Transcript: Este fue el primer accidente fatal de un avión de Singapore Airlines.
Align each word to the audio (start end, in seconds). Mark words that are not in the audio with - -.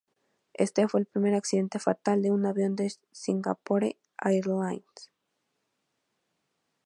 Este 0.55 0.87
fue 0.87 1.01
el 1.01 1.05
primer 1.05 1.35
accidente 1.35 1.77
fatal 1.77 2.23
de 2.23 2.31
un 2.31 2.47
avión 2.47 2.75
de 2.75 2.91
Singapore 3.11 3.97
Airlines. 4.17 5.11